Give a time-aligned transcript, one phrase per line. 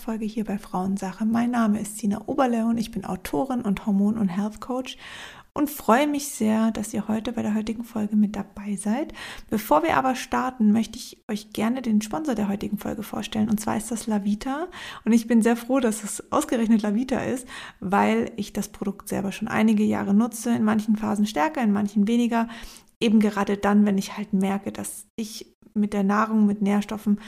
[0.00, 1.26] Podcast-Folge hier bei Frauensache.
[1.26, 4.96] Mein Name ist Sina Oberle und ich bin Autorin und Hormon- und Health Coach
[5.52, 9.12] und freue mich sehr, dass ihr heute bei der heutigen Folge mit dabei seid.
[9.50, 13.60] Bevor wir aber starten, möchte ich euch gerne den Sponsor der heutigen Folge vorstellen und
[13.60, 14.68] zwar ist das Lavita
[15.04, 17.46] und ich bin sehr froh, dass es ausgerechnet Lavita ist,
[17.80, 22.08] weil ich das Produkt selber schon einige Jahre nutze, in manchen Phasen stärker, in manchen
[22.08, 22.48] weniger.
[23.00, 27.20] Eben gerade dann, wenn ich halt merke, dass ich mit der Nahrung, mit Nährstoffen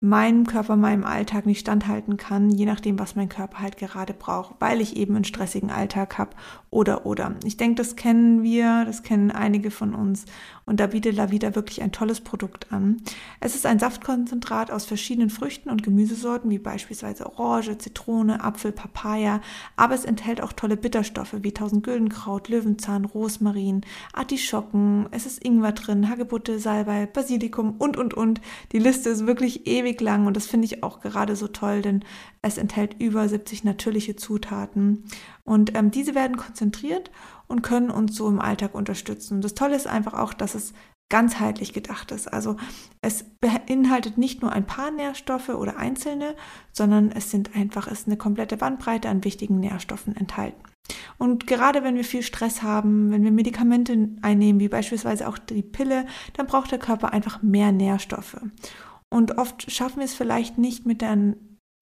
[0.00, 4.54] meinem Körper, meinem Alltag nicht standhalten kann, je nachdem, was mein Körper halt gerade braucht,
[4.60, 6.36] weil ich eben einen stressigen Alltag habe
[6.70, 7.34] oder oder.
[7.44, 10.24] Ich denke, das kennen wir, das kennen einige von uns
[10.66, 12.98] und da bietet Lavida wirklich ein tolles Produkt an.
[13.40, 19.40] Es ist ein Saftkonzentrat aus verschiedenen Früchten und Gemüsesorten, wie beispielsweise Orange, Zitrone, Apfel, Papaya,
[19.74, 23.80] aber es enthält auch tolle Bitterstoffe wie Tausendgüldenkraut, Löwenzahn, Rosmarin,
[24.12, 28.40] Artischocken, es ist Ingwer drin, Hagebutte, Salbei, Basilikum und und und.
[28.70, 32.04] Die Liste ist wirklich ewig lang und das finde ich auch gerade so toll, denn
[32.42, 35.04] es enthält über 70 natürliche Zutaten
[35.44, 37.10] und ähm, diese werden konzentriert
[37.46, 39.36] und können uns so im Alltag unterstützen.
[39.36, 40.74] Und das Tolle ist einfach auch, dass es
[41.08, 42.28] ganzheitlich gedacht ist.
[42.28, 42.56] Also
[43.00, 46.34] es beinhaltet nicht nur ein paar Nährstoffe oder einzelne,
[46.72, 50.62] sondern es sind einfach, es ist eine komplette Bandbreite an wichtigen Nährstoffen enthalten.
[51.18, 55.62] Und gerade wenn wir viel Stress haben, wenn wir Medikamente einnehmen, wie beispielsweise auch die
[55.62, 58.40] Pille, dann braucht der Körper einfach mehr Nährstoffe.
[59.10, 61.34] Und oft schaffen wir es vielleicht nicht mit der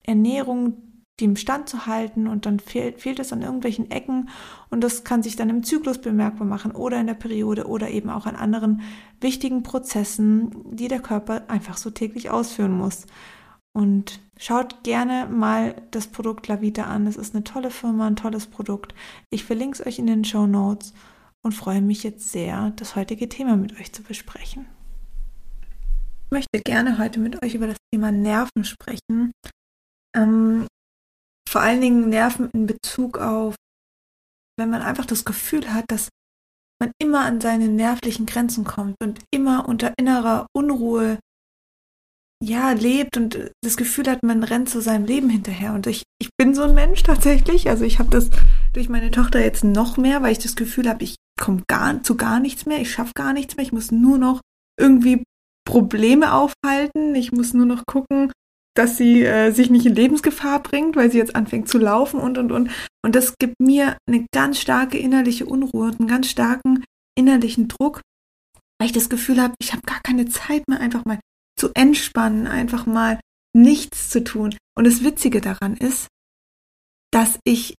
[0.03, 0.87] Ernährung
[1.19, 4.29] dem Stand zu halten und dann fehlt, fehlt es an irgendwelchen Ecken
[4.69, 8.09] und das kann sich dann im Zyklus bemerkbar machen oder in der Periode oder eben
[8.09, 8.81] auch an anderen
[9.19, 13.07] wichtigen Prozessen, die der Körper einfach so täglich ausführen muss.
[13.73, 17.07] Und schaut gerne mal das Produkt Lavita an.
[17.07, 18.93] Es ist eine tolle Firma, ein tolles Produkt.
[19.29, 20.93] Ich verlinke es euch in den Show Notes
[21.41, 24.67] und freue mich jetzt sehr, das heutige Thema mit euch zu besprechen.
[26.27, 29.31] Ich möchte gerne heute mit euch über das Thema Nerven sprechen.
[30.13, 30.67] Ähm,
[31.47, 33.55] vor allen Dingen Nerven in Bezug auf,
[34.59, 36.09] wenn man einfach das Gefühl hat, dass
[36.81, 41.17] man immer an seine nervlichen Grenzen kommt und immer unter innerer Unruhe
[42.43, 45.73] ja lebt und das Gefühl hat, man rennt zu seinem Leben hinterher.
[45.73, 47.69] Und ich, ich bin so ein Mensch tatsächlich.
[47.69, 48.29] Also ich habe das
[48.73, 52.17] durch meine Tochter jetzt noch mehr, weil ich das Gefühl habe, ich komme gar zu
[52.17, 54.41] gar nichts mehr, ich schaffe gar nichts mehr, ich muss nur noch
[54.77, 55.23] irgendwie
[55.67, 58.31] Probleme aufhalten, ich muss nur noch gucken,
[58.73, 62.37] dass sie äh, sich nicht in Lebensgefahr bringt, weil sie jetzt anfängt zu laufen und
[62.37, 62.71] und und.
[63.03, 66.85] Und das gibt mir eine ganz starke innerliche Unruhe und einen ganz starken
[67.17, 68.01] innerlichen Druck,
[68.79, 71.19] weil ich das Gefühl habe, ich habe gar keine Zeit mehr, einfach mal
[71.59, 73.19] zu entspannen, einfach mal
[73.53, 74.55] nichts zu tun.
[74.77, 76.07] Und das Witzige daran ist,
[77.11, 77.73] dass ich,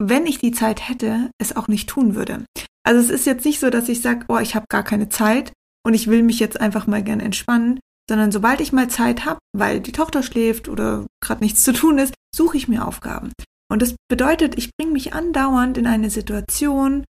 [0.00, 2.44] wenn ich die Zeit hätte, es auch nicht tun würde.
[2.84, 5.52] Also es ist jetzt nicht so, dass ich sage, oh, ich habe gar keine Zeit
[5.84, 9.38] und ich will mich jetzt einfach mal gern entspannen, sondern sobald ich mal Zeit habe,
[9.56, 13.32] weil die Tochter schläft oder gerade nichts zu tun ist, suche ich mir Aufgaben.
[13.70, 17.04] Und das bedeutet, ich bringe mich andauernd in eine Situation,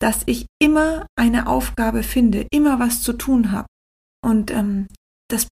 [0.00, 3.68] dass ich immer eine Aufgabe finde, immer was zu tun habe.
[4.24, 4.88] Und ähm,
[5.28, 5.48] das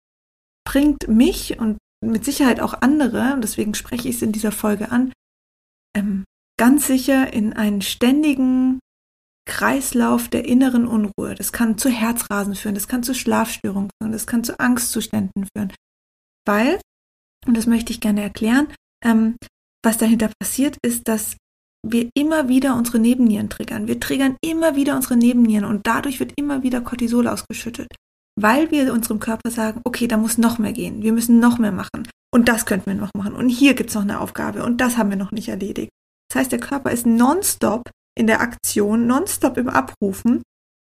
[0.66, 4.90] bringt mich und mit Sicherheit auch andere, und deswegen spreche ich es in dieser Folge
[4.90, 5.12] an,
[5.96, 6.24] ähm,
[6.58, 8.78] ganz sicher in einen ständigen
[9.46, 11.34] Kreislauf der inneren Unruhe.
[11.34, 15.72] Das kann zu Herzrasen führen, das kann zu Schlafstörungen führen, das kann zu Angstzuständen führen.
[16.46, 16.80] Weil,
[17.46, 18.68] und das möchte ich gerne erklären,
[19.04, 19.36] ähm,
[19.84, 21.36] was dahinter passiert, ist, dass
[21.86, 23.86] wir immer wieder unsere Nebennieren triggern.
[23.86, 27.88] Wir triggern immer wieder unsere Nebennieren und dadurch wird immer wieder Cortisol ausgeschüttet.
[28.40, 31.72] Weil wir unserem Körper sagen, okay, da muss noch mehr gehen, wir müssen noch mehr
[31.72, 32.08] machen.
[32.32, 33.34] Und das könnten wir noch machen.
[33.34, 35.90] Und hier gibt's noch eine Aufgabe und das haben wir noch nicht erledigt.
[36.28, 40.42] Das heißt, der Körper ist nonstop in der Aktion, nonstop im Abrufen.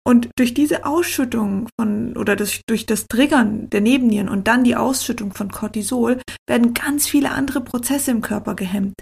[0.05, 4.75] Und durch diese Ausschüttung von oder das, durch das Triggern der Nebennieren und dann die
[4.75, 8.95] Ausschüttung von Cortisol werden ganz viele andere Prozesse im Körper gehemmt.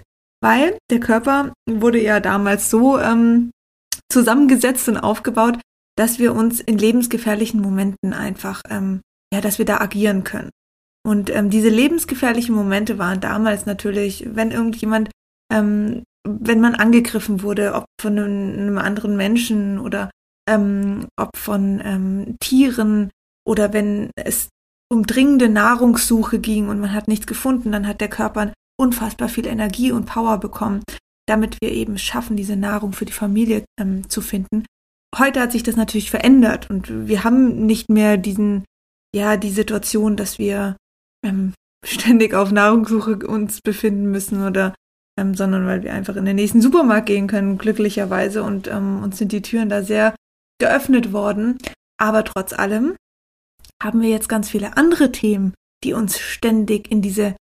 [0.43, 3.49] Weil der Körper wurde ja damals so ähm,
[4.11, 5.59] zusammengesetzt und aufgebaut,
[5.97, 9.01] dass wir uns in lebensgefährlichen Momenten einfach, ähm,
[9.33, 10.49] ja, dass wir da agieren können.
[11.03, 15.09] Und ähm, diese lebensgefährlichen Momente waren damals natürlich, wenn irgendjemand
[15.51, 20.09] ähm, wenn man angegriffen wurde, ob von einem, anderen Menschen oder
[20.47, 23.09] ähm, ob von ähm, Tieren
[23.47, 24.49] oder wenn es
[24.91, 29.47] um dringende Nahrungssuche ging und man hat nichts gefunden, dann hat der Körper unfassbar viel
[29.47, 30.83] Energie und Power bekommen,
[31.27, 34.65] damit wir eben schaffen, diese Nahrung für die Familie ähm, zu finden.
[35.17, 38.65] Heute hat sich das natürlich verändert und wir haben nicht mehr diesen,
[39.15, 40.77] ja, die Situation, dass wir
[41.25, 41.53] ähm,
[41.85, 44.73] ständig auf Nahrungssuche uns befinden müssen oder
[45.21, 48.43] ähm, sondern weil wir einfach in den nächsten Supermarkt gehen können, glücklicherweise.
[48.43, 50.15] Und ähm, uns sind die Türen da sehr
[50.59, 51.57] geöffnet worden.
[51.97, 52.95] Aber trotz allem
[53.81, 55.53] haben wir jetzt ganz viele andere Themen,
[55.83, 57.35] die uns ständig in diese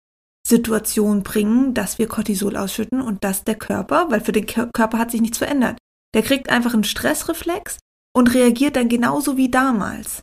[0.47, 5.11] Situation bringen, dass wir Cortisol ausschütten und dass der Körper, weil für den Körper hat
[5.11, 5.77] sich nichts verändert,
[6.13, 7.77] der kriegt einfach einen Stressreflex
[8.15, 10.21] und reagiert dann genauso wie damals.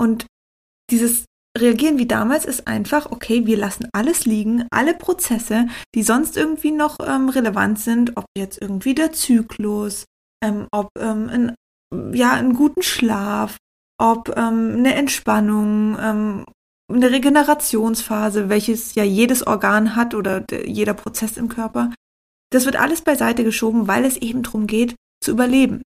[0.00, 0.26] Und
[0.90, 1.26] dieses
[1.58, 6.70] Reagieren wie damals ist einfach, okay, wir lassen alles liegen, alle Prozesse, die sonst irgendwie
[6.70, 10.06] noch ähm, relevant sind, ob jetzt irgendwie der Zyklus,
[10.42, 13.58] ähm, ob ähm, ein, ja, einen guten Schlaf,
[13.98, 16.44] ob ähm, eine Entspannung, ähm,
[16.90, 21.92] eine Regenerationsphase, welches ja jedes Organ hat oder jeder Prozess im Körper.
[22.50, 25.82] Das wird alles beiseite geschoben, weil es eben darum geht, zu überleben.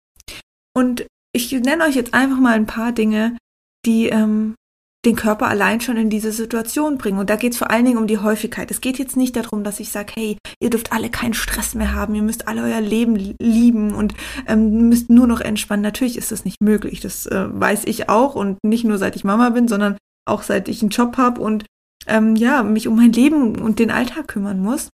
[0.75, 3.37] Und ich nenne euch jetzt einfach mal ein paar Dinge,
[3.85, 4.55] die ähm,
[5.05, 7.19] den Körper allein schon in diese Situation bringen.
[7.19, 8.71] Und da geht es vor allen Dingen um die Häufigkeit.
[8.71, 11.93] Es geht jetzt nicht darum, dass ich sage, hey, ihr dürft alle keinen Stress mehr
[11.93, 14.13] haben, ihr müsst alle euer Leben lieben und
[14.47, 15.83] ähm, müsst nur noch entspannen.
[15.83, 17.01] Natürlich ist das nicht möglich.
[17.01, 20.69] Das äh, weiß ich auch und nicht nur seit ich Mama bin, sondern auch seit
[20.69, 21.65] ich einen Job habe und
[22.07, 24.89] ähm, ja, mich um mein Leben und den Alltag kümmern muss.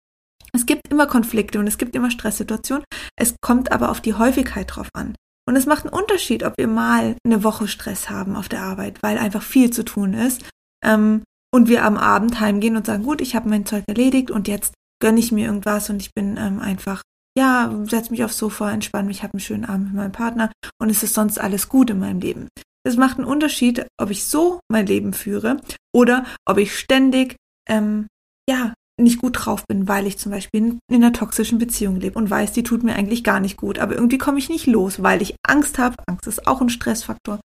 [0.54, 2.86] Es gibt immer Konflikte und es gibt immer Stresssituationen.
[3.18, 5.16] Es kommt aber auf die Häufigkeit drauf an.
[5.48, 9.02] Und es macht einen Unterschied, ob wir mal eine Woche Stress haben auf der Arbeit,
[9.02, 10.44] weil einfach viel zu tun ist.
[10.84, 11.24] Ähm,
[11.54, 14.74] und wir am Abend heimgehen und sagen, gut, ich habe mein Zeug erledigt und jetzt
[15.00, 17.02] gönne ich mir irgendwas und ich bin ähm, einfach,
[17.38, 20.90] ja, setze mich aufs Sofa, entspanne mich, habe einen schönen Abend mit meinem Partner und
[20.90, 22.50] es ist sonst alles gut in meinem Leben.
[22.84, 25.62] Es macht einen Unterschied, ob ich so mein Leben führe
[25.94, 27.38] oder ob ich ständig,
[27.70, 28.08] ähm,
[28.50, 32.18] ja, nicht gut drauf bin, weil ich zum Beispiel in, in einer toxischen Beziehung lebe
[32.18, 35.04] und weiß, die tut mir eigentlich gar nicht gut, aber irgendwie komme ich nicht los,
[35.04, 35.96] weil ich Angst habe.
[36.08, 37.40] Angst ist auch ein Stressfaktor.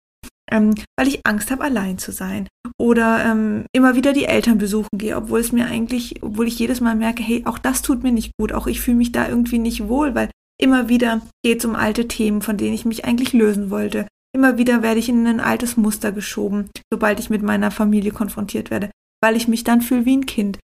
[0.52, 2.48] Ähm, weil ich Angst habe, allein zu sein.
[2.76, 6.80] Oder ähm, immer wieder die Eltern besuchen gehe, obwohl es mir eigentlich, obwohl ich jedes
[6.80, 9.58] Mal merke, hey, auch das tut mir nicht gut, auch ich fühle mich da irgendwie
[9.58, 10.28] nicht wohl, weil
[10.60, 14.06] immer wieder geht es um alte Themen, von denen ich mich eigentlich lösen wollte.
[14.34, 18.70] Immer wieder werde ich in ein altes Muster geschoben, sobald ich mit meiner Familie konfrontiert
[18.70, 18.90] werde,
[19.22, 20.58] weil ich mich dann fühle wie ein Kind.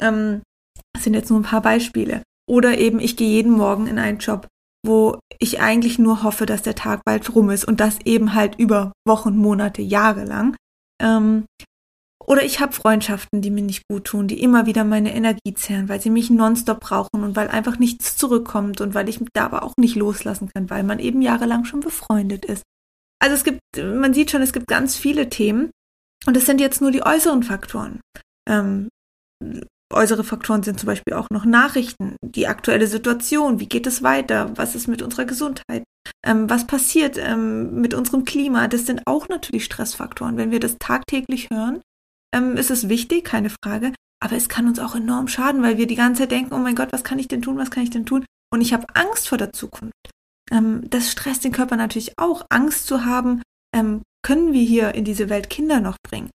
[0.00, 0.42] Ähm,
[0.94, 2.22] das sind jetzt nur ein paar Beispiele.
[2.48, 4.48] Oder eben, ich gehe jeden Morgen in einen Job,
[4.84, 8.58] wo ich eigentlich nur hoffe, dass der Tag bald rum ist und das eben halt
[8.58, 10.56] über Wochen, Monate, Jahre lang.
[11.00, 11.44] Ähm,
[12.24, 15.88] oder ich habe Freundschaften, die mir nicht gut tun, die immer wieder meine Energie zehren,
[15.88, 19.44] weil sie mich nonstop brauchen und weil einfach nichts zurückkommt und weil ich mich da
[19.44, 22.62] aber auch nicht loslassen kann, weil man eben jahrelang schon befreundet ist.
[23.20, 25.70] Also es gibt, man sieht schon, es gibt ganz viele Themen
[26.26, 28.00] und es sind jetzt nur die äußeren Faktoren.
[28.48, 28.88] Ähm,
[29.92, 34.56] Äußere Faktoren sind zum Beispiel auch noch Nachrichten, die aktuelle Situation, wie geht es weiter,
[34.56, 35.84] was ist mit unserer Gesundheit,
[36.24, 38.68] ähm, was passiert ähm, mit unserem Klima.
[38.68, 40.36] Das sind auch natürlich Stressfaktoren.
[40.36, 41.80] Wenn wir das tagtäglich hören,
[42.34, 43.92] ähm, ist es wichtig, keine Frage,
[44.22, 46.74] aber es kann uns auch enorm schaden, weil wir die ganze Zeit denken, oh mein
[46.74, 48.24] Gott, was kann ich denn tun, was kann ich denn tun?
[48.52, 50.10] Und ich habe Angst vor der Zukunft.
[50.50, 52.44] Ähm, das stresst den Körper natürlich auch.
[52.50, 53.42] Angst zu haben,
[53.74, 56.30] ähm, können wir hier in diese Welt Kinder noch bringen?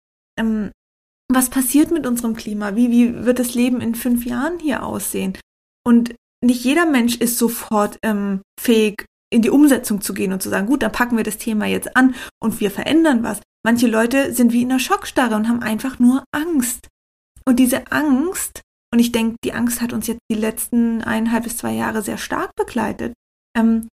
[1.29, 2.75] Was passiert mit unserem Klima?
[2.75, 5.37] Wie, wie wird das Leben in fünf Jahren hier aussehen?
[5.85, 10.49] Und nicht jeder Mensch ist sofort ähm, fähig, in die Umsetzung zu gehen und zu
[10.49, 13.41] sagen, gut, dann packen wir das Thema jetzt an und wir verändern was.
[13.65, 16.87] Manche Leute sind wie in einer Schockstarre und haben einfach nur Angst.
[17.45, 18.61] Und diese Angst,
[18.93, 22.17] und ich denke, die Angst hat uns jetzt die letzten eineinhalb bis zwei Jahre sehr
[22.17, 23.13] stark begleitet,
[23.57, 23.89] ähm,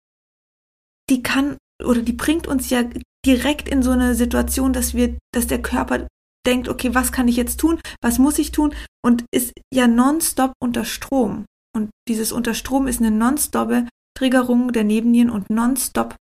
[1.09, 2.85] die kann oder die bringt uns ja
[3.25, 6.07] direkt in so eine Situation, dass wir, dass der Körper
[6.47, 7.81] denkt, okay, was kann ich jetzt tun?
[8.03, 8.75] Was muss ich tun?
[9.05, 11.45] Und ist ja nonstop unter Strom.
[11.75, 13.73] Und dieses unter Strom ist eine nonstop
[14.17, 16.17] Triggerung der Nebennieren und nonstop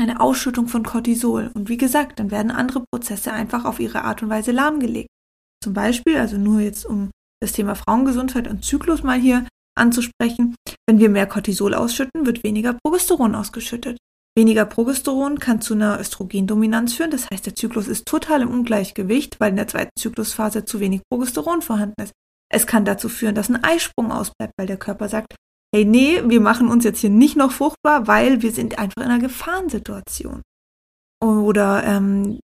[0.00, 1.50] eine Ausschüttung von Cortisol.
[1.54, 5.08] Und wie gesagt, dann werden andere Prozesse einfach auf ihre Art und Weise lahmgelegt.
[5.62, 9.46] Zum Beispiel, also nur jetzt um das Thema Frauengesundheit und Zyklus mal hier
[9.76, 10.56] anzusprechen,
[10.86, 13.98] wenn wir mehr Cortisol ausschütten, wird weniger Progesteron ausgeschüttet.
[14.36, 17.12] Weniger Progesteron kann zu einer Östrogendominanz führen.
[17.12, 21.02] Das heißt, der Zyklus ist total im Ungleichgewicht, weil in der zweiten Zyklusphase zu wenig
[21.08, 22.12] Progesteron vorhanden ist.
[22.52, 25.36] Es kann dazu führen, dass ein Eisprung ausbleibt, weil der Körper sagt,
[25.74, 29.10] hey, nee, wir machen uns jetzt hier nicht noch fruchtbar, weil wir sind einfach in
[29.10, 30.42] einer Gefahrensituation.
[31.22, 32.40] Oder ähm,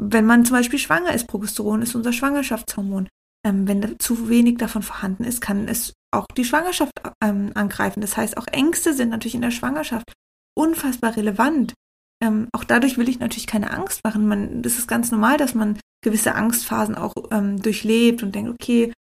[0.00, 3.08] wenn man zum Beispiel schwanger ist, Progesteron ist unser Schwangerschaftshormon.
[3.44, 8.00] Ähm, wenn zu wenig davon vorhanden ist, kann es auch die Schwangerschaft ähm, angreifen.
[8.00, 10.12] Das heißt, auch Ängste sind natürlich in der Schwangerschaft
[10.56, 11.74] unfassbar relevant.
[12.22, 14.26] Ähm, auch dadurch will ich natürlich keine Angst machen.
[14.28, 18.92] Man, das ist ganz normal, dass man gewisse Angstphasen auch ähm, durchlebt und denkt, okay,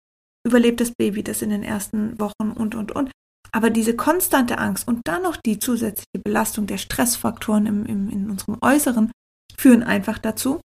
[0.45, 3.11] überlebt das Baby das in den ersten Wochen und, und, und.
[3.51, 8.31] Aber diese konstante Angst und dann noch die zusätzliche Belastung der Stressfaktoren im, im, in
[8.31, 9.11] unserem Äußeren
[9.57, 10.61] führen einfach dazu,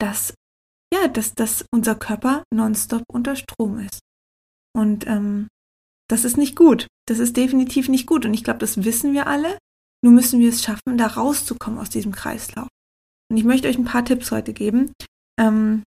[0.00, 0.34] dass,
[0.92, 4.00] ja, dass, dass unser Körper nonstop unter Strom ist.
[4.76, 5.48] Und ähm,
[6.08, 6.88] das ist nicht gut.
[7.06, 8.26] Das ist definitiv nicht gut.
[8.26, 9.56] Und ich glaube, das wissen wir alle.
[10.02, 12.68] Nur müssen wir es schaffen, da rauszukommen aus diesem Kreislauf.
[13.30, 14.92] Und ich möchte euch ein paar Tipps heute geben,
[15.38, 15.82] ähm,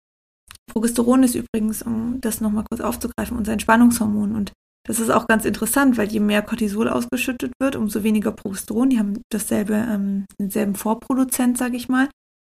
[0.67, 4.35] Progesteron ist übrigens, um das nochmal kurz aufzugreifen, unser Entspannungshormon.
[4.35, 4.53] Und
[4.87, 8.89] das ist auch ganz interessant, weil je mehr Cortisol ausgeschüttet wird, umso weniger Progesteron.
[8.89, 12.09] Die haben dasselbe, ähm, denselben Vorproduzent, sage ich mal.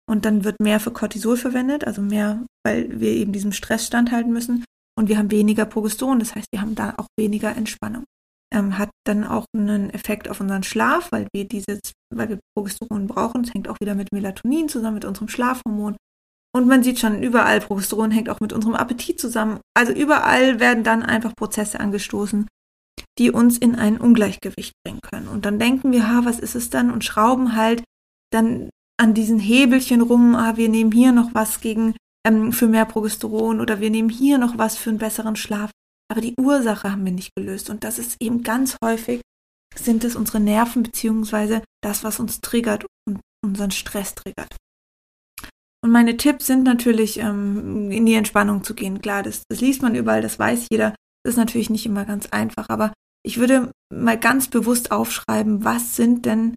[0.08, 4.32] Und dann wird mehr für Cortisol verwendet, also mehr, weil wir eben diesem Stress standhalten
[4.32, 4.64] müssen.
[4.98, 8.04] Und wir haben weniger Progesteron, das heißt, wir haben da auch weniger Entspannung.
[8.52, 11.80] Ähm, hat dann auch einen Effekt auf unseren Schlaf, weil wir dieses,
[12.12, 13.44] weil wir Progesteron brauchen.
[13.44, 15.96] Das hängt auch wieder mit Melatonin zusammen, mit unserem Schlafhormon.
[16.52, 19.60] Und man sieht schon überall, Progesteron hängt auch mit unserem Appetit zusammen.
[19.74, 22.48] Also überall werden dann einfach Prozesse angestoßen,
[23.18, 25.28] die uns in ein Ungleichgewicht bringen können.
[25.28, 26.90] Und dann denken wir, ha, was ist es dann?
[26.90, 27.84] Und schrauben halt
[28.32, 31.94] dann an diesen Hebelchen rum, ah, wir nehmen hier noch was gegen
[32.26, 35.70] ähm, für mehr Progesteron oder wir nehmen hier noch was für einen besseren Schlaf.
[36.10, 37.70] Aber die Ursache haben wir nicht gelöst.
[37.70, 39.20] Und das ist eben ganz häufig,
[39.76, 44.56] sind es unsere Nerven beziehungsweise das, was uns triggert und unseren Stress triggert.
[45.82, 49.00] Und meine Tipps sind natürlich, ähm, in die Entspannung zu gehen.
[49.00, 50.94] Klar, das, das liest man überall, das weiß jeder.
[51.22, 55.96] Das ist natürlich nicht immer ganz einfach, aber ich würde mal ganz bewusst aufschreiben, was
[55.96, 56.54] sind denn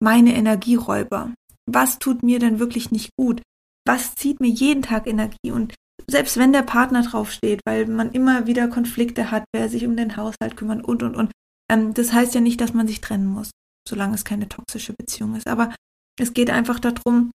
[0.00, 1.32] meine Energieräuber?
[1.66, 3.42] Was tut mir denn wirklich nicht gut?
[3.86, 5.50] Was zieht mir jeden Tag Energie?
[5.50, 5.74] Und
[6.06, 10.16] selbst wenn der Partner draufsteht, weil man immer wieder Konflikte hat, wer sich um den
[10.16, 11.32] Haushalt kümmert und und und,
[11.70, 13.50] ähm, das heißt ja nicht, dass man sich trennen muss,
[13.88, 15.48] solange es keine toxische Beziehung ist.
[15.48, 15.74] Aber
[16.20, 17.30] es geht einfach darum,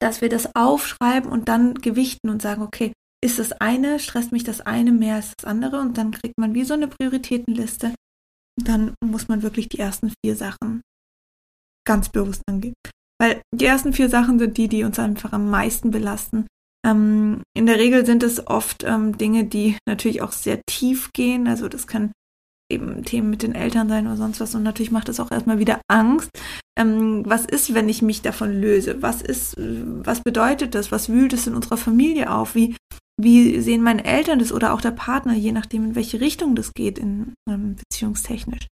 [0.00, 4.44] dass wir das aufschreiben und dann gewichten und sagen, okay, ist das eine, stresst mich
[4.44, 7.94] das eine mehr als das andere und dann kriegt man wie so eine Prioritätenliste.
[8.60, 10.82] Dann muss man wirklich die ersten vier Sachen
[11.86, 12.74] ganz bewusst angehen.
[13.20, 16.46] Weil die ersten vier Sachen sind die, die uns einfach am meisten belasten.
[16.86, 21.48] Ähm, in der Regel sind es oft ähm, Dinge, die natürlich auch sehr tief gehen.
[21.48, 22.12] Also das kann
[22.70, 24.54] eben Themen mit den Eltern sein oder sonst was.
[24.54, 26.30] Und natürlich macht es auch erstmal wieder Angst.
[26.78, 29.02] Ähm, was ist, wenn ich mich davon löse?
[29.02, 30.92] Was ist, was bedeutet das?
[30.92, 32.54] Was wühlt es in unserer Familie auf?
[32.54, 32.76] Wie,
[33.20, 36.72] wie sehen meine Eltern das oder auch der Partner, je nachdem, in welche Richtung das
[36.74, 38.66] geht, in ähm, beziehungstechnisch.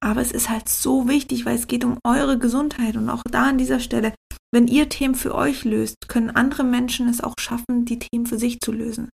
[0.00, 3.44] Aber es ist halt so wichtig, weil es geht um eure Gesundheit und auch da
[3.44, 4.12] an dieser Stelle,
[4.54, 8.38] wenn ihr Themen für euch löst, können andere Menschen es auch schaffen, die Themen für
[8.38, 9.10] sich zu lösen.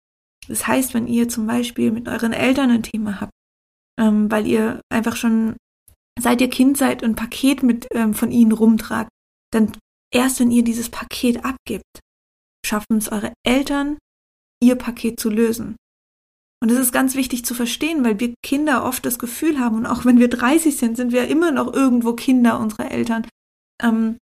[0.46, 3.32] Das heißt, wenn ihr zum Beispiel mit euren Eltern ein Thema habt,
[3.98, 5.56] ähm, weil ihr einfach schon
[6.20, 9.10] seit ihr Kind seid ein Paket mit ähm, von ihnen rumtragt,
[9.52, 9.72] dann
[10.12, 12.00] erst wenn ihr dieses Paket abgibt,
[12.64, 13.98] schaffen es eure Eltern,
[14.62, 15.74] ihr Paket zu lösen.
[16.62, 19.86] Und das ist ganz wichtig zu verstehen, weil wir Kinder oft das Gefühl haben, und
[19.86, 23.26] auch wenn wir 30 sind, sind wir immer noch irgendwo Kinder unserer Eltern.
[23.82, 24.16] Ähm,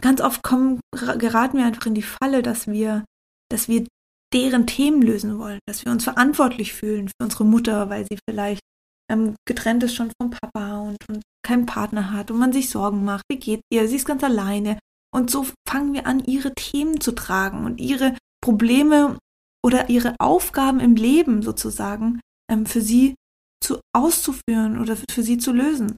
[0.00, 3.04] ganz oft kommen, geraten wir einfach in die Falle, dass wir,
[3.50, 3.86] dass wir
[4.32, 8.60] deren Themen lösen wollen, dass wir uns verantwortlich fühlen für unsere Mutter, weil sie vielleicht
[9.10, 13.04] ähm, getrennt ist schon vom Papa und, und keinen Partner hat und man sich Sorgen
[13.04, 14.78] macht, wie geht ihr, sie ist ganz alleine.
[15.14, 19.18] Und so fangen wir an, ihre Themen zu tragen und ihre Probleme
[19.64, 23.14] oder ihre Aufgaben im Leben sozusagen ähm, für sie
[23.64, 25.96] zu auszuführen oder für sie zu lösen.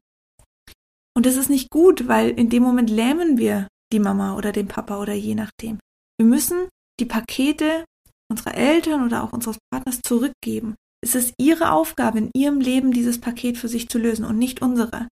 [1.16, 4.68] Und das ist nicht gut, weil in dem Moment lähmen wir die Mama oder den
[4.68, 5.78] Papa oder je nachdem.
[6.18, 6.68] Wir müssen
[7.00, 7.84] die Pakete
[8.30, 10.76] unserer Eltern oder auch unseres Partners zurückgeben.
[11.02, 14.62] Es ist ihre Aufgabe, in ihrem Leben dieses Paket für sich zu lösen und nicht
[14.62, 15.08] unsere.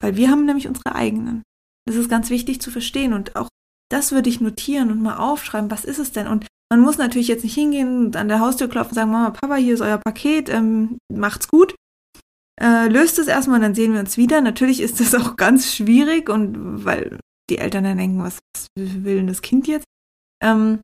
[0.00, 1.42] Weil wir haben nämlich unsere eigenen.
[1.86, 3.48] Das ist ganz wichtig zu verstehen und auch
[3.90, 6.26] das würde ich notieren und mal aufschreiben, was ist es denn?
[6.26, 9.30] Und man muss natürlich jetzt nicht hingehen und an der Haustür klopfen und sagen, Mama,
[9.30, 11.74] Papa, hier ist euer Paket, ähm, macht's gut.
[12.60, 14.40] Äh, löst es erstmal, dann sehen wir uns wieder.
[14.40, 17.18] Natürlich ist das auch ganz schwierig und weil
[17.50, 18.38] die Eltern dann denken, was,
[18.76, 19.84] will denn das Kind jetzt?
[20.42, 20.80] Ähm,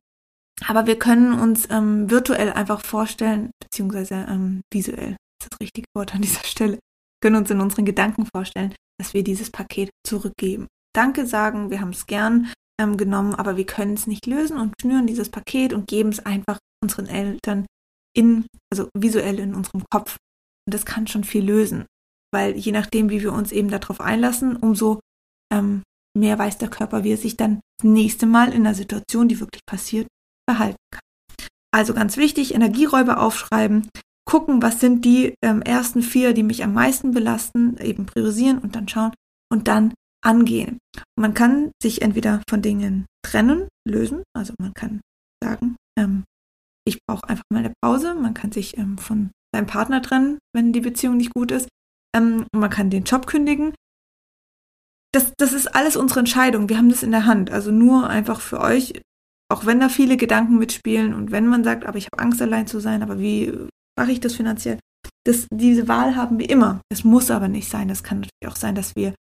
[0.67, 6.13] aber wir können uns ähm, virtuell einfach vorstellen, beziehungsweise ähm, visuell, ist das richtige Wort
[6.13, 6.79] an dieser Stelle,
[7.21, 10.67] können uns in unseren Gedanken vorstellen, dass wir dieses Paket zurückgeben.
[10.95, 14.73] Danke sagen, wir haben es gern ähm, genommen, aber wir können es nicht lösen und
[14.79, 17.65] schnüren dieses Paket und geben es einfach unseren Eltern
[18.15, 20.17] in, also visuell in unserem Kopf.
[20.67, 21.85] Und das kann schon viel lösen,
[22.31, 24.99] weil je nachdem, wie wir uns eben darauf einlassen, umso
[25.51, 25.83] ähm,
[26.17, 29.39] mehr weiß der Körper, wie er sich dann das nächste Mal in einer Situation, die
[29.39, 30.07] wirklich passiert,
[30.49, 31.01] verhalten kann.
[31.73, 33.87] Also ganz wichtig, Energieräuber aufschreiben,
[34.25, 38.75] gucken, was sind die ähm, ersten vier, die mich am meisten belasten, eben priorisieren und
[38.75, 39.13] dann schauen
[39.51, 40.79] und dann angehen.
[40.95, 45.01] Und man kann sich entweder von Dingen trennen, lösen, also man kann
[45.43, 46.23] sagen, ähm,
[46.85, 50.73] ich brauche einfach mal eine Pause, man kann sich ähm, von seinem Partner trennen, wenn
[50.73, 51.67] die Beziehung nicht gut ist,
[52.15, 53.73] ähm, man kann den Job kündigen.
[55.13, 58.39] Das, das ist alles unsere Entscheidung, wir haben das in der Hand, also nur einfach
[58.39, 58.93] für euch
[59.51, 62.67] auch wenn da viele Gedanken mitspielen und wenn man sagt, aber ich habe Angst, allein
[62.67, 63.51] zu sein, aber wie
[63.99, 64.79] mache ich das finanziell?
[65.25, 66.81] Das, diese Wahl haben wir immer.
[66.89, 67.89] Es muss aber nicht sein.
[67.89, 69.13] Es kann natürlich auch sein, dass wir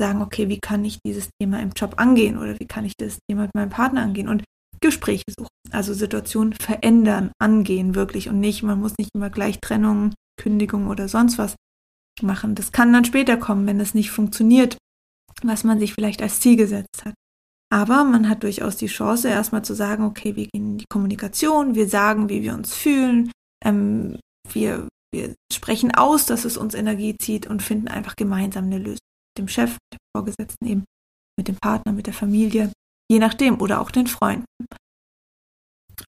[0.00, 3.18] sagen, okay, wie kann ich dieses Thema im Job angehen oder wie kann ich das
[3.28, 4.28] Thema mit meinem Partner angehen?
[4.28, 4.44] Und
[4.80, 5.48] Gespräche suchen.
[5.70, 11.08] Also Situationen verändern, angehen wirklich und nicht, man muss nicht immer gleich Trennung, Kündigung oder
[11.08, 11.54] sonst was
[12.22, 12.54] machen.
[12.54, 14.78] Das kann dann später kommen, wenn es nicht funktioniert,
[15.42, 17.14] was man sich vielleicht als Ziel gesetzt hat.
[17.72, 21.74] Aber man hat durchaus die Chance, erstmal zu sagen, okay, wir gehen in die Kommunikation,
[21.74, 23.32] wir sagen, wie wir uns fühlen,
[23.64, 24.18] ähm,
[24.52, 28.98] wir, wir sprechen aus, dass es uns Energie zieht und finden einfach gemeinsam eine Lösung.
[29.36, 30.84] Mit dem Chef, mit dem Vorgesetzten eben,
[31.36, 32.72] mit dem Partner, mit der Familie,
[33.10, 34.46] je nachdem, oder auch den Freunden.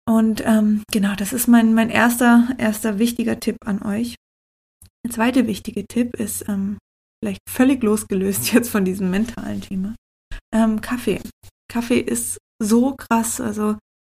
[0.08, 4.14] Und ähm, genau, das ist mein, mein erster, erster wichtiger Tipp an euch.
[5.04, 6.78] Der zweite wichtige Tipp ist ähm,
[7.22, 9.94] vielleicht völlig losgelöst jetzt von diesem mentalen Thema.
[10.54, 11.20] Ähm, Kaffee.
[11.70, 13.40] Kaffee ist so krass.
[13.40, 13.76] Also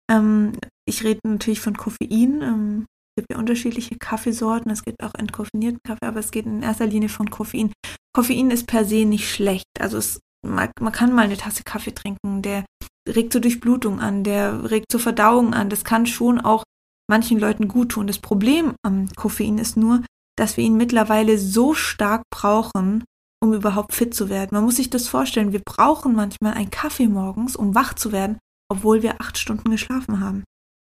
[0.09, 0.53] ähm,
[0.87, 2.41] ich rede natürlich von Koffein.
[2.41, 4.71] Ähm, es gibt ja unterschiedliche Kaffeesorten.
[4.71, 7.73] Es gibt auch entkoffinierten Kaffee, aber es geht in erster Linie von Koffein.
[8.13, 9.65] Koffein ist per se nicht schlecht.
[9.79, 12.65] Also es, man, man kann mal eine Tasse Kaffee trinken, der
[13.07, 15.69] regt zur Durchblutung an, der regt zur Verdauung an.
[15.69, 16.63] Das kann schon auch
[17.09, 18.07] manchen Leuten gut tun.
[18.07, 20.03] Das Problem am Koffein ist nur,
[20.39, 23.03] dass wir ihn mittlerweile so stark brauchen,
[23.43, 24.49] um überhaupt fit zu werden.
[24.53, 28.39] Man muss sich das vorstellen, wir brauchen manchmal einen Kaffee morgens, um wach zu werden,
[28.71, 30.43] obwohl wir acht Stunden geschlafen haben.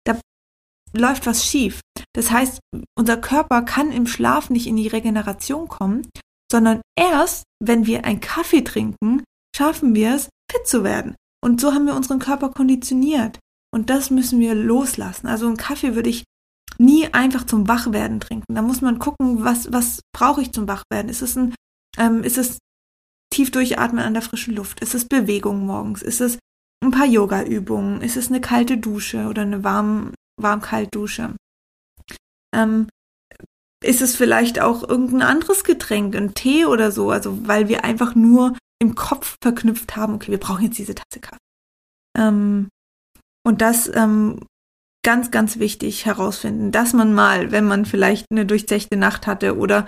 [0.05, 0.21] Da
[0.95, 1.81] läuft was schief.
[2.15, 2.61] Das heißt,
[2.99, 6.07] unser Körper kann im Schlaf nicht in die Regeneration kommen,
[6.51, 9.23] sondern erst, wenn wir einen Kaffee trinken,
[9.55, 11.15] schaffen wir es, fit zu werden.
[11.43, 13.39] Und so haben wir unseren Körper konditioniert.
[13.71, 15.27] Und das müssen wir loslassen.
[15.27, 16.25] Also einen Kaffee würde ich
[16.79, 18.55] nie einfach zum Wachwerden trinken.
[18.55, 21.11] Da muss man gucken, was, was brauche ich zum Wachwerden?
[21.11, 21.55] Ist es ein,
[21.97, 22.59] ähm, ist es
[23.31, 24.81] tief durchatmen an der frischen Luft?
[24.81, 26.03] Ist es Bewegung morgens?
[26.03, 26.39] Ist es
[26.83, 28.01] ein paar Yoga-Übungen?
[28.01, 31.35] Ist es eine kalte Dusche oder eine warm, warm-kalt Dusche?
[32.55, 32.89] Ähm,
[33.85, 37.11] ist es vielleicht auch irgendein anderes Getränk, ein Tee oder so?
[37.11, 41.21] Also, weil wir einfach nur im Kopf verknüpft haben, okay, wir brauchen jetzt diese Tasse
[41.21, 41.39] Kaffee.
[42.17, 42.69] Ähm,
[43.45, 44.41] und das ähm,
[45.05, 49.87] ganz, ganz wichtig herausfinden, dass man mal, wenn man vielleicht eine durchzechte Nacht hatte oder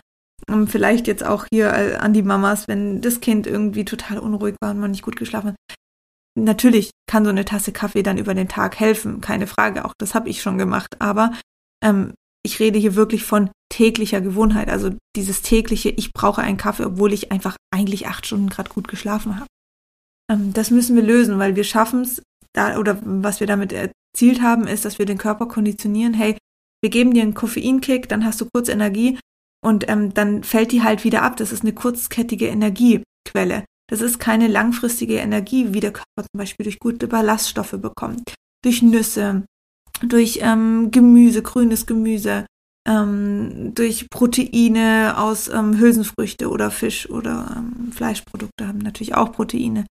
[0.48, 4.56] ähm, vielleicht jetzt auch hier äh, an die Mamas, wenn das Kind irgendwie total unruhig
[4.60, 5.56] war und man nicht gut geschlafen hat.
[6.38, 10.14] Natürlich kann so eine Tasse Kaffee dann über den Tag helfen, keine Frage, auch das
[10.14, 11.32] habe ich schon gemacht, aber
[11.84, 16.86] ähm, ich rede hier wirklich von täglicher Gewohnheit, also dieses tägliche, ich brauche einen Kaffee,
[16.86, 19.46] obwohl ich einfach eigentlich acht Stunden gerade gut geschlafen habe.
[20.30, 23.72] Ähm, das müssen wir lösen, weil wir schaffen es, da, oder was wir damit
[24.12, 26.36] erzielt haben, ist, dass wir den Körper konditionieren, hey,
[26.82, 29.18] wir geben dir einen Koffeinkick, dann hast du kurz Energie
[29.62, 31.36] und ähm, dann fällt die halt wieder ab.
[31.36, 33.64] Das ist eine kurzkettige Energiequelle.
[33.90, 38.82] Das ist keine langfristige Energie, wie der Körper zum Beispiel durch gute Ballaststoffe bekommt, durch
[38.82, 39.44] Nüsse,
[40.00, 42.46] durch ähm, Gemüse, grünes Gemüse,
[42.88, 49.86] ähm, durch Proteine aus ähm, Hülsenfrüchte oder Fisch oder ähm, Fleischprodukte haben natürlich auch Proteine.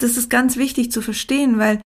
[0.00, 1.80] Das ist ganz wichtig zu verstehen, weil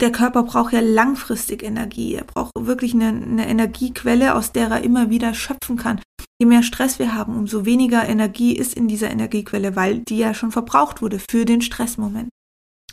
[0.00, 2.14] der Körper braucht ja langfristig Energie.
[2.14, 6.00] Er braucht wirklich eine, eine Energiequelle, aus der er immer wieder schöpfen kann.
[6.40, 10.34] Je mehr Stress wir haben, umso weniger Energie ist in dieser Energiequelle, weil die ja
[10.34, 12.30] schon verbraucht wurde für den Stressmoment.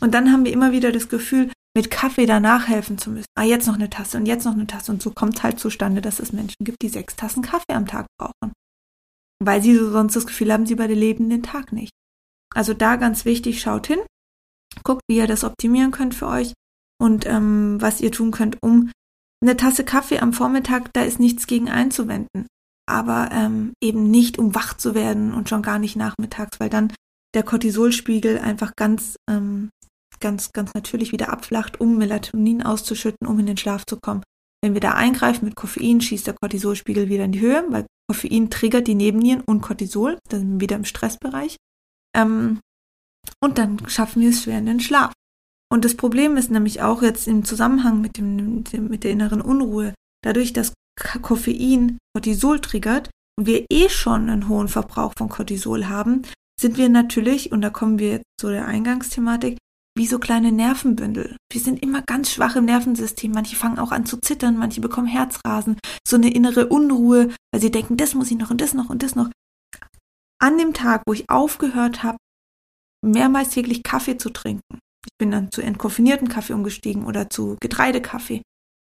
[0.00, 3.26] Und dann haben wir immer wieder das Gefühl, mit Kaffee danach helfen zu müssen.
[3.36, 4.92] Ah, jetzt noch eine Tasse und jetzt noch eine Tasse.
[4.92, 8.06] Und so kommt halt zustande, dass es Menschen gibt, die sechs Tassen Kaffee am Tag
[8.18, 8.52] brauchen.
[9.42, 11.92] Weil sie sonst das Gefühl haben, sie bei der Leben den Tag nicht.
[12.54, 14.00] Also da ganz wichtig, schaut hin,
[14.82, 16.52] guckt, wie ihr das optimieren könnt für euch
[17.00, 18.90] und ähm, was ihr tun könnt, um
[19.42, 22.46] eine Tasse Kaffee am Vormittag, da ist nichts gegen einzuwenden.
[22.86, 26.92] Aber ähm, eben nicht, um wach zu werden und schon gar nicht nachmittags, weil dann
[27.34, 29.70] der Cortisolspiegel einfach ganz ähm,
[30.20, 34.22] ganz, ganz natürlich wieder abflacht, um Melatonin auszuschütten, um in den Schlaf zu kommen.
[34.62, 38.50] Wenn wir da eingreifen mit Koffein, schießt der Cortisolspiegel wieder in die Höhe, weil Koffein
[38.50, 41.56] triggert die Nebennieren und Cortisol, dann wieder im Stressbereich.
[42.14, 42.60] Ähm,
[43.42, 45.12] und dann schaffen wir es schwer in den Schlaf.
[45.72, 49.94] Und das Problem ist nämlich auch jetzt im Zusammenhang mit, dem, mit der inneren Unruhe,
[50.22, 50.72] dadurch, dass
[51.22, 56.22] Koffein Cortisol triggert und wir eh schon einen hohen Verbrauch von Cortisol haben,
[56.60, 59.58] sind wir natürlich, und da kommen wir jetzt zu der Eingangsthematik,
[59.96, 61.36] wie so kleine Nervenbündel.
[61.50, 63.32] Wir sind immer ganz schwach im Nervensystem.
[63.32, 67.70] Manche fangen auch an zu zittern, manche bekommen Herzrasen, so eine innere Unruhe, weil sie
[67.70, 69.30] denken, das muss ich noch und das noch und das noch.
[70.38, 72.18] An dem Tag, wo ich aufgehört habe,
[73.04, 78.42] mehrmals täglich Kaffee zu trinken, ich bin dann zu entkoffinierten Kaffee umgestiegen oder zu Getreidekaffee,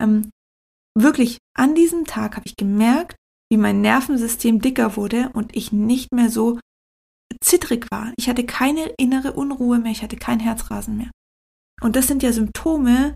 [0.01, 0.29] ähm,
[0.97, 3.15] wirklich an diesem Tag habe ich gemerkt,
[3.51, 6.59] wie mein Nervensystem dicker wurde und ich nicht mehr so
[7.41, 8.13] zittrig war.
[8.17, 11.11] Ich hatte keine innere Unruhe mehr, ich hatte kein Herzrasen mehr.
[11.81, 13.15] Und das sind ja Symptome,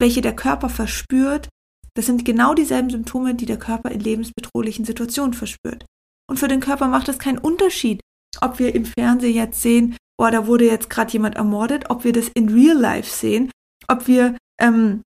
[0.00, 1.48] welche der Körper verspürt.
[1.94, 5.84] Das sind genau dieselben Symptome, die der Körper in lebensbedrohlichen Situationen verspürt.
[6.28, 8.00] Und für den Körper macht es keinen Unterschied,
[8.40, 12.12] ob wir im Fernsehen jetzt sehen, oh, da wurde jetzt gerade jemand ermordet, ob wir
[12.12, 13.50] das in real life sehen,
[13.88, 15.02] ob wir ähm,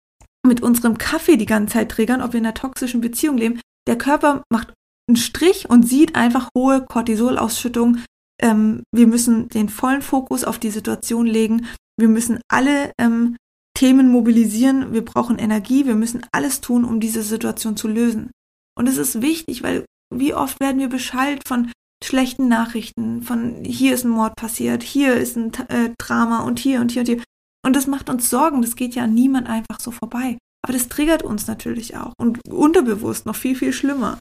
[0.45, 3.59] mit unserem Kaffee die ganze Zeit triggern, ob wir in einer toxischen Beziehung leben.
[3.87, 4.73] Der Körper macht
[5.07, 7.99] einen Strich und sieht einfach hohe Cortisolausschüttung.
[8.41, 11.67] Ähm, wir müssen den vollen Fokus auf die Situation legen.
[11.97, 13.37] Wir müssen alle ähm,
[13.77, 14.93] Themen mobilisieren.
[14.93, 15.85] Wir brauchen Energie.
[15.85, 18.31] Wir müssen alles tun, um diese Situation zu lösen.
[18.75, 21.71] Und es ist wichtig, weil wie oft werden wir beschallt von
[22.03, 26.81] schlechten Nachrichten, von hier ist ein Mord passiert, hier ist ein äh, Drama und hier
[26.81, 27.23] und hier und hier.
[27.65, 30.37] Und das macht uns Sorgen, das geht ja an niemand einfach so vorbei.
[30.63, 34.17] Aber das triggert uns natürlich auch und unterbewusst noch viel, viel schlimmer.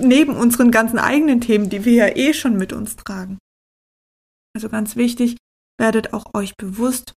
[0.00, 3.38] Neben unseren ganzen eigenen Themen, die wir ja eh schon mit uns tragen.
[4.54, 5.36] Also ganz wichtig,
[5.78, 7.14] werdet auch euch bewusst,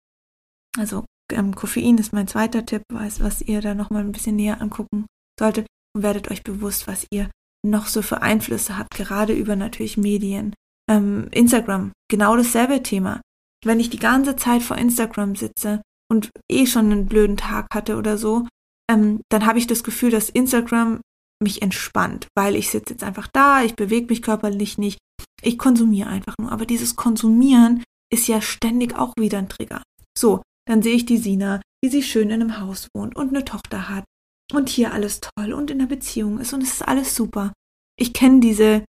[0.78, 4.62] also ähm, Koffein ist mein zweiter Tipp, was, was ihr da nochmal ein bisschen näher
[4.62, 5.06] angucken
[5.40, 7.30] solltet und werdet euch bewusst, was ihr
[7.66, 10.54] noch so für Einflüsse habt, gerade über natürlich Medien.
[10.90, 13.22] Ähm, Instagram, genau dasselbe Thema.
[13.66, 17.98] Wenn ich die ganze Zeit vor Instagram sitze und eh schon einen blöden Tag hatte
[17.98, 18.48] oder so,
[18.90, 21.02] ähm, dann habe ich das Gefühl, dass Instagram
[21.44, 24.98] mich entspannt, weil ich sitze jetzt einfach da, ich bewege mich körperlich nicht,
[25.42, 26.52] ich konsumiere einfach nur.
[26.52, 29.84] Aber dieses Konsumieren ist ja ständig auch wieder ein Trigger.
[30.18, 33.46] So, dann sehe ich die Sina, wie sie schön in einem Haus wohnt und eine
[33.46, 34.06] Tochter hat
[34.54, 37.54] und hier alles toll und in einer Beziehung ist und es ist alles super.
[38.00, 38.86] Ich kenne diese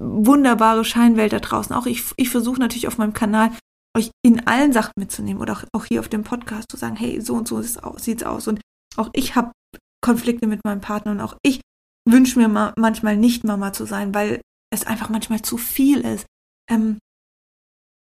[0.00, 1.74] wunderbare Scheinwelt da draußen.
[1.74, 3.50] Auch ich, ich versuche natürlich auf meinem Kanal
[3.96, 7.20] euch in allen Sachen mitzunehmen oder auch, auch hier auf dem Podcast zu sagen, hey,
[7.20, 8.46] so und so sieht es aus.
[8.46, 8.60] Und
[8.96, 9.52] auch ich habe
[10.00, 11.60] Konflikte mit meinem Partner und auch ich
[12.08, 14.40] wünsche mir ma manchmal nicht Mama zu sein, weil
[14.72, 16.26] es einfach manchmal zu viel ist.
[16.70, 16.98] Ähm,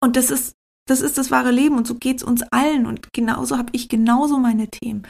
[0.03, 0.55] und das ist,
[0.89, 3.89] das ist das wahre Leben und so geht es uns allen und genauso habe ich
[3.89, 5.07] genauso meine Themen.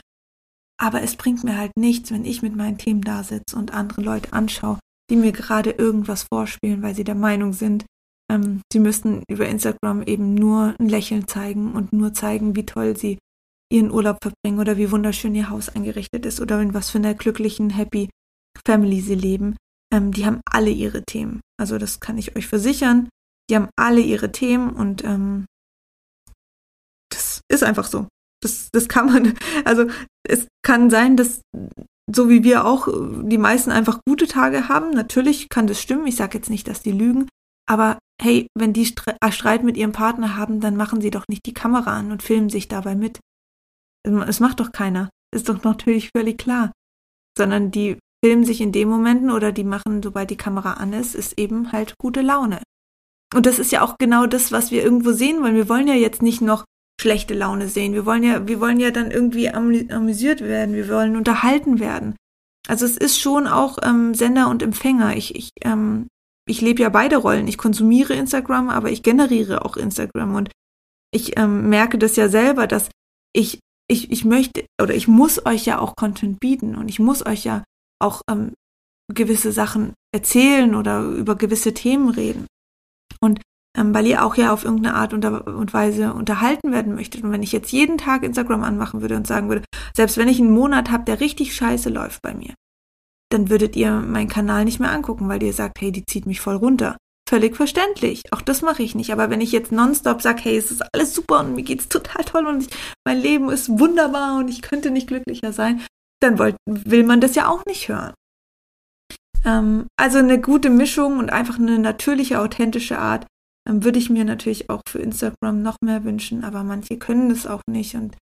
[0.81, 4.01] Aber es bringt mir halt nichts, wenn ich mit meinen Themen da sitze und andere
[4.01, 4.79] Leute anschaue,
[5.11, 7.85] die mir gerade irgendwas vorspielen, weil sie der Meinung sind,
[8.31, 12.97] ähm, sie müssten über Instagram eben nur ein Lächeln zeigen und nur zeigen, wie toll
[12.97, 13.19] sie
[13.71, 17.13] ihren Urlaub verbringen oder wie wunderschön ihr Haus eingerichtet ist oder in was für einer
[17.13, 18.09] glücklichen, happy
[18.65, 19.57] Family sie leben.
[19.93, 21.41] Ähm, die haben alle ihre Themen.
[21.59, 23.07] Also das kann ich euch versichern.
[23.49, 25.45] Die haben alle ihre Themen und ähm,
[27.11, 28.07] das ist einfach so.
[28.41, 29.33] Das, das kann man,
[29.65, 29.85] also
[30.27, 31.41] es kann sein, dass
[32.13, 32.87] so wie wir auch
[33.23, 34.91] die meisten einfach gute Tage haben.
[34.91, 36.07] Natürlich kann das stimmen.
[36.07, 37.27] Ich sage jetzt nicht, dass die lügen.
[37.69, 41.45] Aber hey, wenn die äh, Streit mit ihrem Partner haben, dann machen sie doch nicht
[41.45, 43.19] die Kamera an und filmen sich dabei mit.
[44.03, 45.09] Es macht doch keiner.
[45.33, 46.71] Ist doch natürlich völlig klar.
[47.37, 51.15] Sondern die filmen sich in den Momenten oder die machen, sobald die Kamera an ist,
[51.15, 52.61] ist eben halt gute Laune.
[53.33, 55.55] Und das ist ja auch genau das, was wir irgendwo sehen wollen.
[55.55, 56.65] Wir wollen ja jetzt nicht noch
[57.01, 57.93] schlechte Laune sehen.
[57.93, 60.75] Wir wollen ja, wir wollen ja dann irgendwie amüsiert werden.
[60.75, 62.15] Wir wollen unterhalten werden.
[62.67, 65.17] Also es ist schon auch ähm, Sender und Empfänger.
[65.17, 66.07] Ich, ich, ähm,
[66.47, 67.47] ich lebe ja beide Rollen.
[67.47, 70.35] Ich konsumiere Instagram, aber ich generiere auch Instagram.
[70.35, 70.51] Und
[71.11, 72.89] ich ähm, merke das ja selber, dass
[73.33, 77.25] ich, ich, ich möchte oder ich muss euch ja auch Content bieten und ich muss
[77.25, 77.63] euch ja
[77.99, 78.53] auch ähm,
[79.13, 82.45] gewisse Sachen erzählen oder über gewisse Themen reden.
[83.19, 83.41] Und
[83.77, 87.23] ähm, weil ihr auch ja auf irgendeine Art und Weise unterhalten werden möchtet.
[87.23, 89.63] Und wenn ich jetzt jeden Tag Instagram anmachen würde und sagen würde,
[89.95, 92.53] selbst wenn ich einen Monat habe, der richtig scheiße läuft bei mir,
[93.31, 96.41] dann würdet ihr meinen Kanal nicht mehr angucken, weil ihr sagt, hey, die zieht mich
[96.41, 96.97] voll runter.
[97.29, 98.23] Völlig verständlich.
[98.31, 99.13] Auch das mache ich nicht.
[99.13, 102.25] Aber wenn ich jetzt nonstop sage, hey, es ist alles super und mir geht's total
[102.25, 102.69] toll und ich,
[103.05, 105.81] mein Leben ist wunderbar und ich könnte nicht glücklicher sein,
[106.19, 108.13] dann wollt, will man das ja auch nicht hören.
[109.45, 113.25] Ähm, also eine gute Mischung und einfach eine natürliche, authentische Art
[113.67, 117.47] ähm, würde ich mir natürlich auch für Instagram noch mehr wünschen, aber manche können das
[117.47, 117.95] auch nicht.
[117.95, 118.17] Und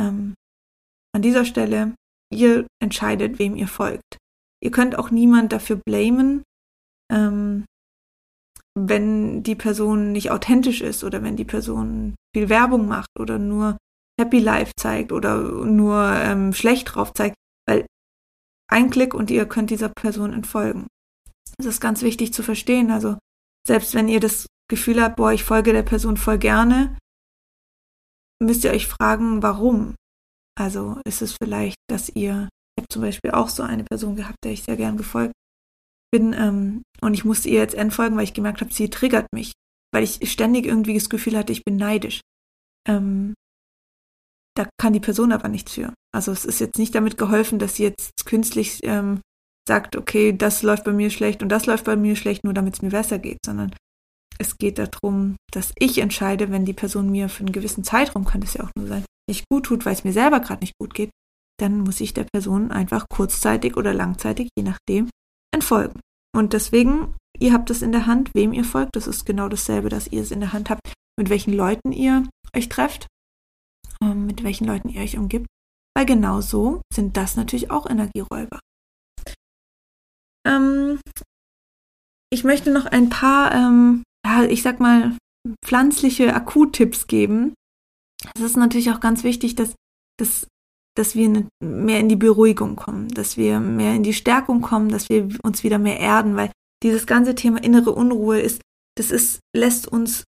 [0.00, 0.34] ähm,
[1.14, 1.94] an dieser Stelle,
[2.32, 4.18] ihr entscheidet, wem ihr folgt.
[4.62, 6.42] Ihr könnt auch niemand dafür blamen,
[7.10, 7.64] ähm,
[8.74, 13.76] wenn die Person nicht authentisch ist oder wenn die Person viel Werbung macht oder nur
[14.18, 17.86] Happy Life zeigt oder nur ähm, schlecht drauf zeigt, weil
[18.70, 20.86] ein Klick und ihr könnt dieser Person entfolgen.
[21.58, 22.90] Das ist ganz wichtig zu verstehen.
[22.90, 23.18] Also
[23.66, 26.96] selbst wenn ihr das Gefühl habt, boah, ich folge der Person voll gerne,
[28.42, 29.94] müsst ihr euch fragen, warum.
[30.58, 34.38] Also ist es vielleicht, dass ihr, ich habe zum Beispiel auch so eine Person gehabt,
[34.44, 35.34] der ich sehr gern gefolgt
[36.10, 39.52] bin, ähm, und ich musste ihr jetzt entfolgen, weil ich gemerkt habe, sie triggert mich,
[39.92, 42.20] weil ich ständig irgendwie das Gefühl hatte, ich bin neidisch.
[42.88, 43.34] Ähm,
[44.56, 45.92] da kann die Person aber nichts für.
[46.14, 49.20] Also es ist jetzt nicht damit geholfen, dass sie jetzt künstlich ähm,
[49.68, 52.74] sagt, okay, das läuft bei mir schlecht und das läuft bei mir schlecht, nur damit
[52.74, 53.74] es mir besser geht, sondern
[54.42, 58.42] es geht darum, dass ich entscheide, wenn die Person mir für einen gewissen Zeitraum, kann
[58.42, 60.94] das ja auch nur sein, nicht gut tut, weil es mir selber gerade nicht gut
[60.94, 61.10] geht,
[61.60, 65.08] dann muss ich der Person einfach kurzzeitig oder langzeitig, je nachdem,
[65.54, 66.00] entfolgen.
[66.34, 68.96] Und deswegen, ihr habt es in der Hand, wem ihr folgt.
[68.96, 72.28] Das ist genau dasselbe, dass ihr es in der Hand habt, mit welchen Leuten ihr
[72.56, 73.06] euch trefft,
[74.02, 75.46] ähm, mit welchen Leuten ihr euch umgibt.
[75.94, 78.60] weil genau so sind das natürlich auch Energieräuber.
[80.46, 80.98] Ähm,
[82.32, 85.16] ich möchte noch ein paar, ähm, ja, ich sag mal,
[85.64, 87.54] pflanzliche Akuttipps geben.
[88.34, 89.74] Es ist natürlich auch ganz wichtig, dass,
[90.18, 90.46] dass,
[90.96, 95.08] dass wir mehr in die Beruhigung kommen, dass wir mehr in die Stärkung kommen, dass
[95.08, 96.50] wir uns wieder mehr erden, weil
[96.82, 98.60] dieses ganze Thema innere Unruhe ist,
[98.96, 100.24] das ist, lässt uns,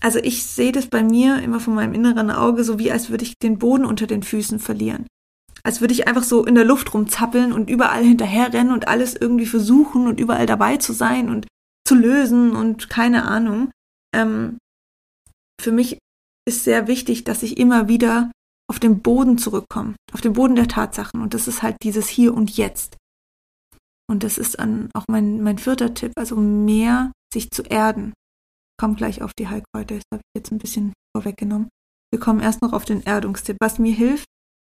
[0.00, 3.24] also ich sehe das bei mir immer von meinem inneren Auge so wie, als würde
[3.24, 5.06] ich den Boden unter den Füßen verlieren.
[5.64, 9.46] Als würde ich einfach so in der Luft rumzappeln und überall hinterherrennen und alles irgendwie
[9.46, 11.46] versuchen und überall dabei zu sein und
[11.86, 13.70] zu lösen und keine Ahnung.
[14.14, 14.58] Ähm,
[15.60, 15.98] für mich
[16.46, 18.30] ist sehr wichtig, dass ich immer wieder
[18.68, 21.20] auf den Boden zurückkomme, auf den Boden der Tatsachen.
[21.20, 22.96] Und das ist halt dieses Hier und Jetzt.
[24.08, 28.12] Und das ist dann auch mein, mein vierter Tipp, also mehr sich zu erden.
[28.78, 31.68] Komm gleich auf die Heilkräuter, das habe ich jetzt ein bisschen vorweggenommen.
[32.12, 33.56] Wir kommen erst noch auf den Erdungstipp.
[33.60, 34.26] Was mir hilft,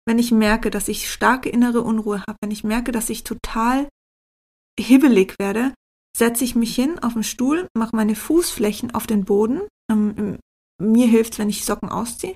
[0.06, 3.88] wenn ich merke, dass ich starke innere Unruhe habe, wenn ich merke, dass ich total
[4.78, 5.72] hibbelig werde,
[6.16, 9.62] setze ich mich hin auf den Stuhl, mache meine Fußflächen auf den Boden.
[9.90, 10.38] Ähm,
[10.80, 12.34] mir hilft es, wenn ich Socken ausziehe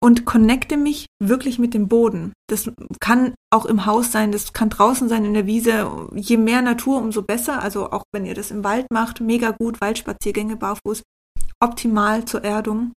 [0.00, 2.32] und connecte mich wirklich mit dem Boden.
[2.48, 2.70] Das
[3.00, 6.08] kann auch im Haus sein, das kann draußen sein in der Wiese.
[6.14, 7.60] Je mehr Natur, umso besser.
[7.62, 11.02] Also auch wenn ihr das im Wald macht, mega gut, Waldspaziergänge barfuß,
[11.60, 12.92] optimal zur Erdung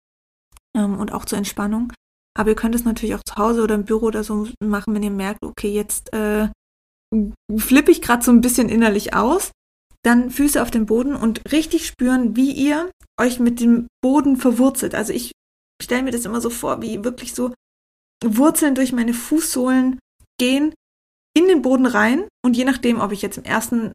[0.76, 1.92] ähm, und auch zur Entspannung.
[2.38, 5.04] Aber ihr könnt es natürlich auch zu Hause oder im Büro oder so machen, wenn
[5.04, 6.50] ihr merkt, okay, jetzt äh,
[7.58, 9.52] flippe ich gerade so ein bisschen innerlich aus.
[10.04, 14.96] Dann Füße auf den Boden und richtig spüren, wie ihr euch mit dem Boden verwurzelt.
[14.96, 15.32] Also ich
[15.82, 17.54] stelle mir das immer so vor, wie wirklich so
[18.24, 20.00] Wurzeln durch meine Fußsohlen
[20.40, 20.74] gehen
[21.38, 23.92] in den Boden rein und je nachdem, ob ich jetzt im ersten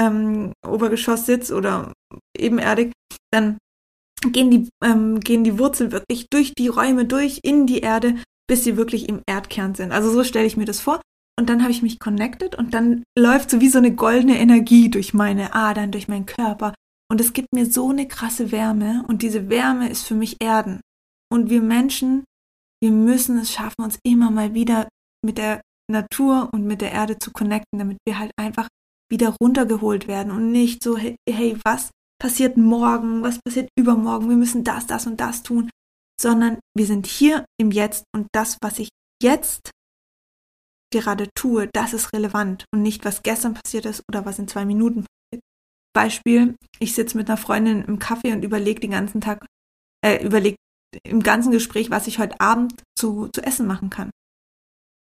[0.00, 1.92] ähm, Obergeschoss sitze oder
[2.36, 2.92] ebenerdig,
[3.30, 3.58] dann
[4.30, 8.64] gehen die, ähm, gehen die Wurzeln wirklich durch die Räume durch in die Erde, bis
[8.64, 9.92] sie wirklich im Erdkern sind.
[9.92, 11.00] Also so stelle ich mir das vor.
[11.38, 14.90] Und dann habe ich mich connected und dann läuft so wie so eine goldene Energie
[14.90, 16.74] durch meine Adern, durch meinen Körper.
[17.10, 20.80] Und es gibt mir so eine krasse Wärme und diese Wärme ist für mich Erden.
[21.30, 22.24] Und wir Menschen,
[22.82, 24.88] wir müssen es schaffen, uns immer mal wieder
[25.24, 28.68] mit der Natur und mit der Erde zu connecten, damit wir halt einfach
[29.10, 31.90] wieder runtergeholt werden und nicht so, hey, hey, was
[32.20, 35.70] passiert morgen, was passiert übermorgen, wir müssen das, das und das tun,
[36.20, 38.88] sondern wir sind hier im Jetzt und das, was ich
[39.22, 39.70] jetzt
[41.00, 44.64] gerade tue, das ist relevant und nicht, was gestern passiert ist oder was in zwei
[44.64, 45.42] Minuten passiert.
[45.94, 49.44] Beispiel, ich sitze mit einer Freundin im Kaffee und überlege den ganzen Tag,
[50.04, 50.56] äh, überlege
[51.04, 54.10] im ganzen Gespräch, was ich heute Abend zu, zu essen machen kann.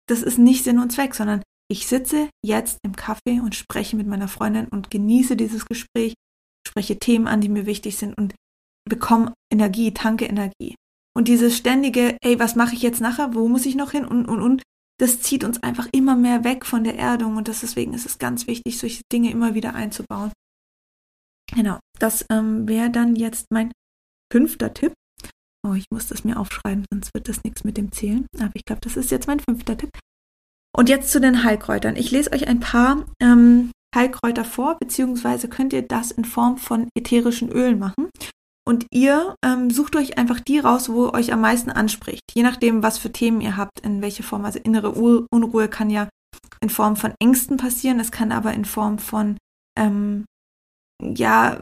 [0.09, 4.07] Das ist nicht Sinn und Zweck, sondern ich sitze jetzt im Kaffee und spreche mit
[4.07, 6.15] meiner Freundin und genieße dieses Gespräch,
[6.67, 8.35] spreche Themen an, die mir wichtig sind und
[8.89, 10.75] bekomme Energie, tanke Energie.
[11.15, 14.27] Und dieses ständige, ey, was mache ich jetzt nachher, wo muss ich noch hin und,
[14.27, 14.63] und, und,
[14.99, 18.47] das zieht uns einfach immer mehr weg von der Erdung und deswegen ist es ganz
[18.47, 20.33] wichtig, solche Dinge immer wieder einzubauen.
[21.55, 23.73] Genau, das ähm, wäre dann jetzt mein
[24.33, 24.95] fünfter Tipp.
[25.67, 28.27] Oh, ich muss das mir aufschreiben, sonst wird das nichts mit dem Zählen.
[28.39, 29.91] Aber ich glaube, das ist jetzt mein fünfter Tipp.
[30.75, 31.97] Und jetzt zu den Heilkräutern.
[31.97, 36.89] Ich lese euch ein paar ähm, Heilkräuter vor, beziehungsweise könnt ihr das in Form von
[36.97, 38.09] ätherischen Ölen machen.
[38.65, 42.23] Und ihr ähm, sucht euch einfach die raus, wo euch am meisten anspricht.
[42.33, 44.45] Je nachdem, was für Themen ihr habt, in welche Form.
[44.45, 44.91] Also innere
[45.31, 46.09] Unruhe kann ja
[46.61, 49.37] in Form von Ängsten passieren, es kann aber in Form von
[49.77, 50.25] ähm,
[51.03, 51.61] ja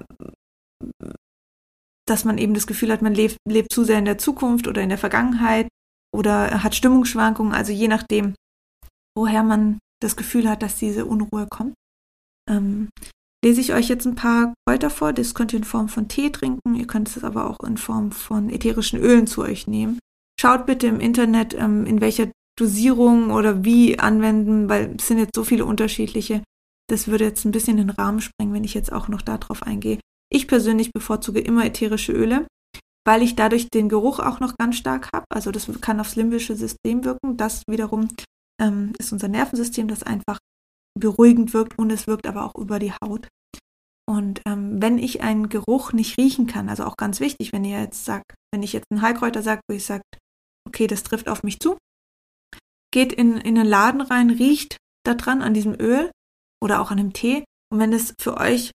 [2.10, 4.82] dass man eben das Gefühl hat, man lebt, lebt zu sehr in der Zukunft oder
[4.82, 5.68] in der Vergangenheit
[6.12, 8.34] oder hat Stimmungsschwankungen, also je nachdem,
[9.16, 11.74] woher man das Gefühl hat, dass diese Unruhe kommt.
[12.48, 12.88] Ähm,
[13.44, 15.12] lese ich euch jetzt ein paar Kräuter vor.
[15.12, 16.74] Das könnt ihr in Form von Tee trinken.
[16.74, 19.98] Ihr könnt es aber auch in Form von ätherischen Ölen zu euch nehmen.
[20.38, 25.34] Schaut bitte im Internet, ähm, in welcher Dosierung oder wie anwenden, weil es sind jetzt
[25.34, 26.42] so viele unterschiedliche.
[26.88, 29.98] Das würde jetzt ein bisschen den Rahmen sprengen, wenn ich jetzt auch noch darauf eingehe.
[30.32, 32.46] Ich persönlich bevorzuge immer ätherische Öle,
[33.06, 35.24] weil ich dadurch den Geruch auch noch ganz stark habe.
[35.30, 37.36] Also das kann aufs limbische System wirken.
[37.36, 38.08] Das wiederum
[38.60, 40.38] ähm, ist unser Nervensystem, das einfach
[40.98, 43.28] beruhigend wirkt und es wirkt aber auch über die Haut.
[44.08, 47.80] Und ähm, wenn ich einen Geruch nicht riechen kann, also auch ganz wichtig, wenn ihr
[47.80, 50.02] jetzt sagt, wenn ich jetzt einen Heilkräuter sage, wo ich sage,
[50.66, 51.78] okay, das trifft auf mich zu,
[52.92, 56.10] geht in, in einen Laden rein, riecht da dran an diesem Öl
[56.62, 57.44] oder auch an dem Tee.
[57.72, 58.72] Und wenn es für euch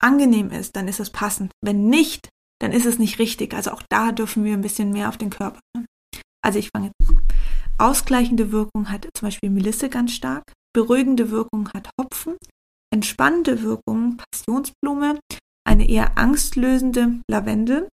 [0.00, 1.50] angenehm ist, dann ist es passend.
[1.62, 2.28] Wenn nicht,
[2.60, 3.54] dann ist es nicht richtig.
[3.54, 5.60] Also auch da dürfen wir ein bisschen mehr auf den Körper.
[6.44, 7.22] Also ich fange jetzt an.
[7.78, 10.44] Ausgleichende Wirkung hat zum Beispiel Melisse ganz stark.
[10.76, 12.36] Beruhigende Wirkung hat Hopfen.
[12.92, 15.18] Entspannende Wirkung Passionsblume.
[15.66, 17.88] Eine eher angstlösende Lavendel.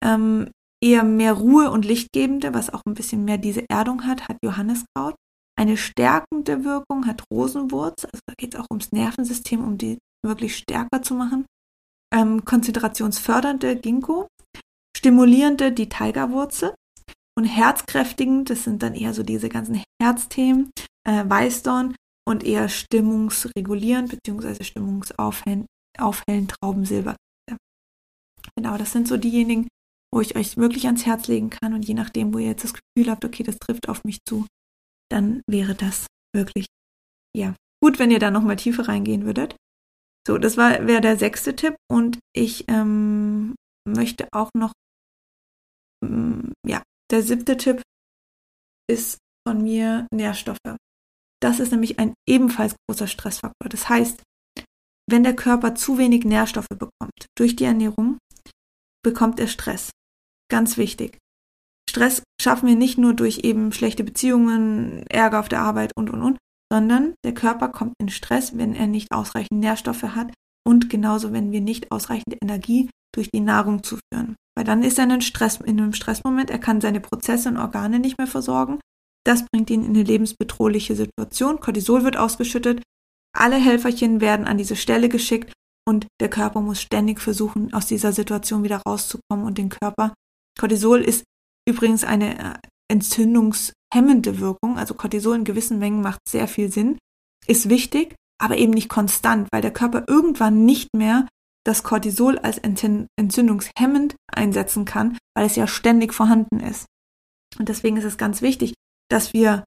[0.00, 0.48] Ähm,
[0.80, 5.16] eher mehr Ruhe und Lichtgebende, was auch ein bisschen mehr diese Erdung hat, hat Johanniskraut.
[5.58, 10.56] Eine stärkende Wirkung hat Rosenwurz, also da geht es auch ums Nervensystem, um die wirklich
[10.56, 11.46] stärker zu machen.
[12.14, 14.28] Ähm, konzentrationsfördernde Ginkgo,
[14.96, 16.76] stimulierende die Tigerwurzel
[17.36, 20.70] und herzkräftigend, das sind dann eher so diese ganzen Herzthemen,
[21.04, 21.96] äh, Weißdorn
[22.30, 24.64] und eher stimmungsregulierend bzw.
[24.64, 25.66] stimmungsaufhellend
[26.48, 27.16] Traubensilber.
[28.56, 29.68] Genau, das sind so diejenigen,
[30.12, 32.74] wo ich euch wirklich ans Herz legen kann und je nachdem, wo ihr jetzt das
[32.74, 34.46] Gefühl habt, okay, das trifft auf mich zu,
[35.10, 36.66] dann wäre das wirklich,
[37.36, 39.56] ja, gut, wenn ihr da nochmal tiefer reingehen würdet.
[40.26, 43.54] So, das wäre der sechste Tipp und ich ähm,
[43.88, 44.72] möchte auch noch,
[46.04, 47.82] ähm, ja, der siebte Tipp
[48.88, 50.76] ist von mir Nährstoffe.
[51.42, 53.68] Das ist nämlich ein ebenfalls großer Stressfaktor.
[53.68, 54.22] Das heißt,
[55.10, 58.18] wenn der Körper zu wenig Nährstoffe bekommt durch die Ernährung,
[59.02, 59.90] bekommt er Stress.
[60.50, 61.18] Ganz wichtig.
[61.88, 66.22] Stress schaffen wir nicht nur durch eben schlechte Beziehungen, Ärger auf der Arbeit und, und,
[66.22, 66.38] und,
[66.72, 70.32] sondern der Körper kommt in Stress, wenn er nicht ausreichend Nährstoffe hat
[70.64, 74.36] und genauso, wenn wir nicht ausreichend Energie durch die Nahrung zuführen.
[74.56, 77.98] Weil dann ist er in, Stress, in einem Stressmoment, er kann seine Prozesse und Organe
[77.98, 78.78] nicht mehr versorgen.
[79.26, 81.60] Das bringt ihn in eine lebensbedrohliche Situation.
[81.60, 82.82] Cortisol wird ausgeschüttet,
[83.36, 85.52] alle Helferchen werden an diese Stelle geschickt
[85.86, 90.14] und der Körper muss ständig versuchen, aus dieser Situation wieder rauszukommen und den Körper.
[90.58, 91.24] Cortisol ist
[91.68, 92.58] übrigens eine äh,
[92.90, 96.98] entzündungshemmende Wirkung, also Cortisol in gewissen Mengen macht sehr viel Sinn,
[97.46, 101.28] ist wichtig, aber eben nicht konstant, weil der Körper irgendwann nicht mehr
[101.64, 106.86] das Cortisol als entzündungshemmend einsetzen kann, weil es ja ständig vorhanden ist.
[107.58, 108.74] Und deswegen ist es ganz wichtig,
[109.10, 109.64] dass wir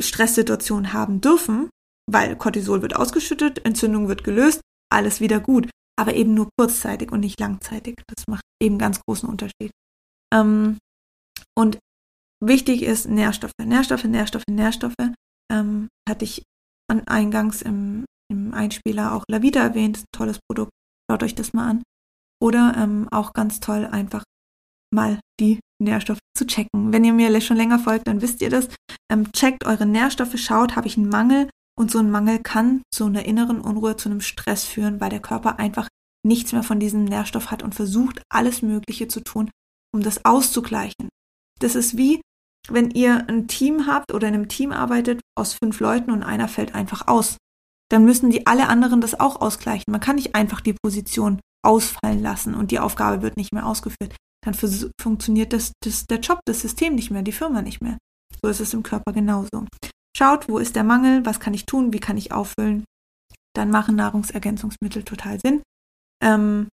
[0.00, 1.68] Stresssituationen haben dürfen,
[2.10, 7.20] weil Cortisol wird ausgeschüttet, Entzündung wird gelöst, alles wieder gut, aber eben nur kurzzeitig und
[7.20, 8.02] nicht langzeitig.
[8.08, 9.70] Das macht eben ganz großen Unterschied.
[10.32, 10.78] Ähm,
[11.54, 11.78] und
[12.40, 14.94] wichtig ist Nährstoffe, Nährstoffe, Nährstoffe, Nährstoffe.
[15.50, 16.42] Ähm, hatte ich
[16.90, 20.72] an eingangs im im Einspieler auch Lavita erwähnt, tolles Produkt,
[21.08, 21.82] schaut euch das mal an.
[22.42, 24.24] Oder ähm, auch ganz toll, einfach
[24.92, 26.92] mal die Nährstoffe zu checken.
[26.92, 28.68] Wenn ihr mir schon länger folgt, dann wisst ihr das.
[29.10, 31.48] Ähm, checkt eure Nährstoffe, schaut, habe ich einen Mangel?
[31.78, 35.20] Und so ein Mangel kann zu einer inneren Unruhe, zu einem Stress führen, weil der
[35.20, 35.88] Körper einfach
[36.24, 39.50] nichts mehr von diesem Nährstoff hat und versucht, alles Mögliche zu tun,
[39.92, 41.08] um das auszugleichen.
[41.60, 42.20] Das ist wie,
[42.68, 46.46] wenn ihr ein Team habt oder in einem Team arbeitet aus fünf Leuten und einer
[46.46, 47.38] fällt einfach aus
[47.92, 49.90] dann müssen die alle anderen das auch ausgleichen.
[49.90, 54.16] Man kann nicht einfach die Position ausfallen lassen und die Aufgabe wird nicht mehr ausgeführt.
[54.44, 54.54] Dann
[55.00, 57.98] funktioniert das, das, der Job, das System nicht mehr, die Firma nicht mehr.
[58.42, 59.66] So ist es im Körper genauso.
[60.16, 62.84] Schaut, wo ist der Mangel, was kann ich tun, wie kann ich auffüllen.
[63.54, 65.62] Dann machen Nahrungsergänzungsmittel total Sinn.
[66.22, 66.68] Ähm,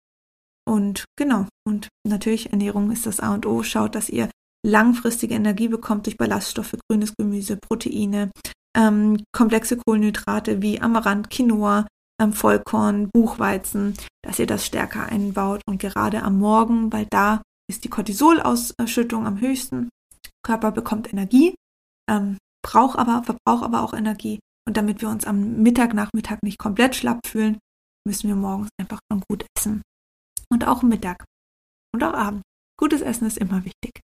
[0.67, 3.63] und genau, und natürlich Ernährung ist das A und O.
[3.63, 4.30] Schaut, dass ihr
[4.65, 8.32] langfristige Energie bekommt durch Ballaststoffe, grünes Gemüse, Proteine,
[8.75, 11.88] ähm, komplexe Kohlenhydrate wie Amaranth, Quinoa,
[12.21, 17.84] ähm, Vollkorn, Buchweizen, dass ihr das stärker einbaut und gerade am Morgen, weil da ist
[17.84, 19.89] die Cortisolausschüttung am höchsten.
[20.43, 21.56] Körper bekommt Energie,
[22.10, 24.39] ähm, braucht aber, verbraucht aber auch Energie.
[24.67, 27.58] Und damit wir uns am Mittag, Nachmittag nicht komplett schlapp fühlen,
[28.06, 29.82] müssen wir morgens einfach schon gut essen.
[30.49, 31.25] Und auch Mittag.
[31.93, 32.41] Und auch Abend.
[32.80, 34.01] Gutes Essen ist immer wichtig.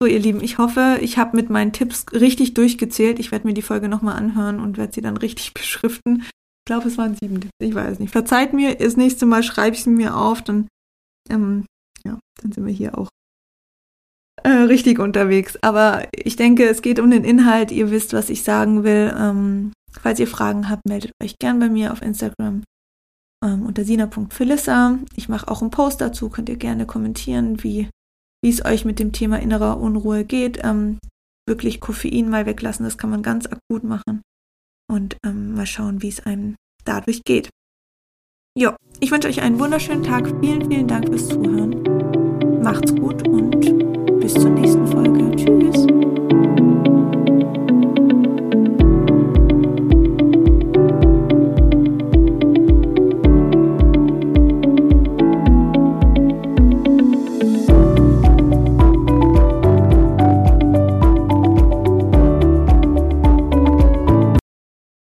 [0.00, 3.18] So, ihr Lieben, ich hoffe, ich habe mit meinen Tipps richtig durchgezählt.
[3.18, 6.22] Ich werde mir die Folge nochmal anhören und werde sie dann richtig beschriften.
[6.22, 8.10] Ich glaube, es waren sieben Tipps, ich weiß nicht.
[8.10, 10.68] Verzeiht mir, das nächste Mal schreibe ich sie mir auf, dann,
[11.30, 11.64] ähm,
[12.06, 13.08] ja, dann sind wir hier auch
[14.42, 15.58] äh, richtig unterwegs.
[15.62, 17.70] Aber ich denke, es geht um den Inhalt.
[17.72, 19.14] Ihr wisst, was ich sagen will.
[19.18, 22.62] Ähm, falls ihr Fragen habt, meldet euch gern bei mir auf Instagram
[23.44, 24.98] ähm, unter sina.philissa.
[25.16, 27.88] Ich mache auch einen Post dazu, könnt ihr gerne kommentieren, wie
[28.44, 30.60] wie es euch mit dem Thema innerer Unruhe geht.
[30.62, 30.98] Ähm,
[31.48, 34.22] wirklich Koffein mal weglassen, das kann man ganz akut machen.
[34.88, 36.54] Und ähm, mal schauen, wie es einem
[36.84, 37.50] dadurch geht.
[38.56, 40.28] Ja, ich wünsche euch einen wunderschönen Tag.
[40.40, 41.85] Vielen, vielen Dank fürs Zuhören.
[42.66, 43.60] Macht's gut und
[44.18, 45.30] bis zur nächsten Folge.
[45.36, 45.86] Tschüss.